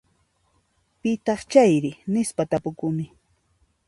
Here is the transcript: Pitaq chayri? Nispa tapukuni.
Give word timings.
Pitaq 1.01 1.41
chayri? 1.51 1.91
Nispa 2.13 2.43
tapukuni. 2.51 3.05